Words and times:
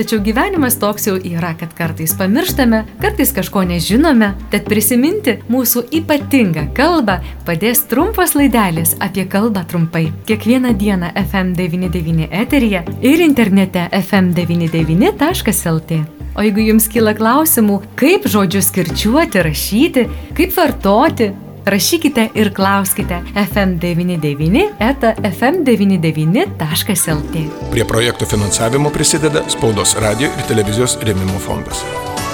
Tačiau 0.00 0.22
gyvenimas 0.24 0.78
toks 0.80 1.04
jau 1.04 1.18
yra, 1.20 1.50
kad 1.60 1.74
kartais 1.76 2.14
pamirštame, 2.16 2.78
kartais 3.02 3.34
kažko 3.36 3.66
nežinome, 3.68 4.30
tad 4.48 4.64
prisiminti 4.64 5.34
mūsų 5.52 5.82
ypatingą 5.98 6.62
kalbą 6.72 7.18
padės 7.44 7.82
trumpas 7.90 8.32
laidelis 8.32 8.94
apie 9.04 9.28
kalbą 9.28 9.60
trumpai. 9.68 10.06
Kiekvieną 10.24 10.72
dieną 10.80 11.12
FM99 11.20 12.32
eteryje 12.32 12.80
ir 13.10 13.20
internete 13.26 13.84
fm99.lt. 14.00 16.00
O 16.32 16.48
jeigu 16.48 16.64
jums 16.70 16.88
kyla 16.88 17.12
klausimų, 17.20 17.76
kaip 18.00 18.24
žodžius 18.24 18.72
kirčiuoti, 18.72 19.44
rašyti, 19.44 20.08
kaip 20.32 20.56
vartoti, 20.56 21.28
Rašykite 21.70 22.28
ir 22.34 22.54
klauskite 22.54 23.22
FM99 23.34 24.62
eta 24.82 25.14
fm99.lt. 25.22 27.42
Prie 27.70 27.84
projektų 27.86 28.26
finansavimo 28.26 28.90
prisideda 28.90 29.46
Spaudos 29.52 29.94
radio 30.02 30.26
ir 30.34 30.42
televizijos 30.48 30.98
rėmimo 31.06 31.38
fondas. 31.38 31.84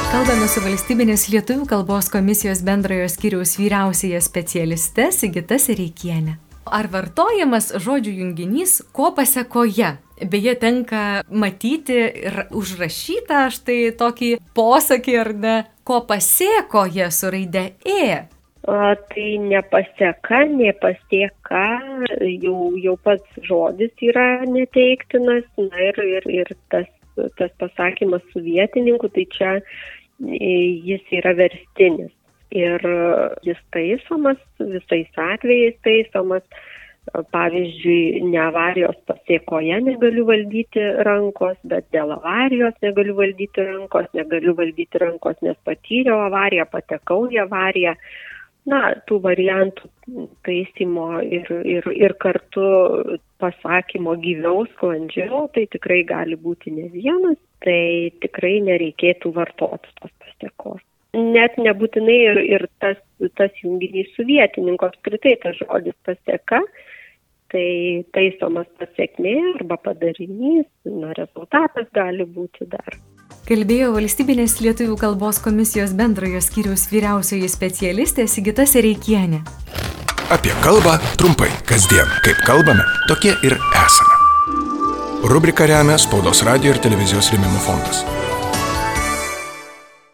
Kalbame 0.08 0.48
su 0.48 0.62
valstybinės 0.64 1.28
lietuvių 1.34 1.66
kalbos 1.68 2.08
komisijos 2.08 2.64
bendrojo 2.64 3.04
skyriaus 3.12 3.58
vyriausiaja 3.60 4.24
specialiste 4.24 5.12
Sigita 5.12 5.60
Sereikienė. 5.60 6.40
Ar 6.64 6.88
vartojamas 6.88 7.76
žodžių 7.76 8.16
junginys 8.22 8.80
ko 8.96 9.12
pasiekoje? 9.18 10.00
Beje, 10.32 10.54
tenka 10.56 11.20
matyti 11.28 12.08
ir 12.22 12.48
užrašytą 12.56 13.52
štai 13.52 13.92
tokį 14.00 14.40
posakį 14.56 15.20
ar 15.20 15.30
ne, 15.44 15.68
ko 15.84 16.00
pasiekoje 16.08 17.12
su 17.12 17.28
raide 17.36 17.76
E 17.84 18.32
tai 18.66 19.38
nepaseka, 19.38 20.42
nepasieka, 20.50 21.64
jau, 22.42 22.74
jau 22.82 22.96
pats 22.98 23.40
žodis 23.46 23.92
yra 24.02 24.42
neteiktinas, 24.42 25.46
na 25.58 25.88
ir, 25.88 26.00
ir, 26.02 26.28
ir 26.40 26.52
tas, 26.70 26.88
tas 27.38 27.52
pasakymas 27.62 28.24
su 28.32 28.42
vietininku, 28.42 29.08
tai 29.14 29.26
čia 29.30 29.52
jis 30.18 31.04
yra 31.12 31.36
verstinis. 31.38 32.12
Ir 32.50 32.82
jis 33.42 33.58
taisomas, 33.74 34.38
visais 34.58 35.10
atvejais 35.14 35.78
taisomas, 35.82 36.42
pavyzdžiui, 37.30 38.22
ne 38.26 38.38
avarijos 38.42 38.96
pasiekoje 39.06 39.78
negaliu 39.80 40.24
valdyti 40.26 40.82
rankos, 41.06 41.58
bet 41.62 41.86
dėl 41.94 42.14
avarijos 42.16 42.74
negaliu 42.82 43.14
valdyti 43.18 43.66
rankos, 43.66 44.08
negaliu 44.14 44.56
valdyti 44.58 45.02
rankos, 45.02 45.36
nes 45.42 45.58
patyriau 45.64 46.24
avariją, 46.26 46.66
patekau 46.72 47.26
į 47.30 47.44
avariją 47.44 47.94
na, 48.70 48.80
tų 49.08 49.20
variantų 49.24 49.88
taisymo 50.46 51.20
ir, 51.22 51.48
ir, 51.66 51.86
ir 51.94 52.14
kartu 52.22 52.66
pasakymo 53.42 54.16
gyviau, 54.22 54.64
sklandžiau, 54.74 55.46
tai 55.54 55.66
tikrai 55.72 56.02
gali 56.08 56.38
būti 56.40 56.74
ne 56.74 56.88
vienas, 56.94 57.38
tai 57.64 58.12
tikrai 58.24 58.58
nereikėtų 58.66 59.32
vartoti 59.36 59.94
tos 60.00 60.12
pasiekos. 60.24 60.82
Net 61.16 61.56
nebūtinai 61.60 62.16
ir, 62.26 62.42
ir 62.58 62.66
tas, 62.82 62.98
tas 63.40 63.62
junginys 63.62 64.10
su 64.16 64.26
vietininku, 64.28 64.90
apskritai 64.90 65.36
tas 65.42 65.56
žodis 65.62 65.96
pasieka, 66.04 66.60
tai 67.54 67.68
taisomas 68.12 68.68
pasiekmė 68.80 69.36
arba 69.54 69.78
padarinys, 69.80 70.66
na, 70.84 71.14
rezultatas 71.16 71.88
gali 71.96 72.26
būti 72.26 72.68
dar 72.68 72.98
kalbėjo 73.46 73.92
valstybinės 73.94 74.58
lietuvių 74.58 74.96
kalbos 74.98 75.38
komisijos 75.42 75.92
bendrojo 75.94 76.40
skyriaus 76.42 76.88
vyriausioji 76.90 77.46
specialistė 77.50 78.26
Sigita 78.26 78.66
Sereikienė. 78.66 79.44
Apie 80.34 80.50
kalbą 80.64 80.96
trumpai, 81.20 81.52
kasdien, 81.68 82.10
kaip 82.26 82.40
kalbame, 82.48 82.82
tokie 83.06 83.36
ir 83.46 83.54
esame. 83.84 84.16
Rubrika 85.30 85.68
remia 85.70 85.94
Spaudos 85.98 86.42
radio 86.46 86.74
ir 86.74 86.82
televizijos 86.82 87.30
rėmimo 87.34 87.62
fondas. 87.62 88.02